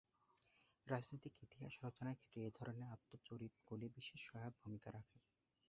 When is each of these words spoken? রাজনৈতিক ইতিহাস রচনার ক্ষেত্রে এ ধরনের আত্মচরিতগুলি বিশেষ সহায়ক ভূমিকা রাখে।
রাজনৈতিক 0.87 1.33
ইতিহাস 1.43 1.73
রচনার 1.83 2.17
ক্ষেত্রে 2.17 2.39
এ 2.43 2.51
ধরনের 2.57 2.91
আত্মচরিতগুলি 2.91 3.87
বিশেষ 3.97 4.19
সহায়ক 4.27 4.53
ভূমিকা 4.61 4.89
রাখে। 4.91 5.17